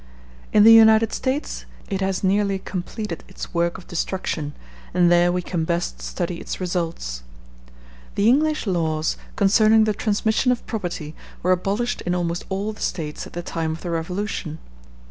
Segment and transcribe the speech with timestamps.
[0.51, 4.53] In the United States it has nearly completed its work of destruction,
[4.95, 7.21] and there we can best study its results.
[8.15, 13.27] The English laws concerning the transmission of property were abolished in almost all the States
[13.27, 14.57] at the time of the Revolution.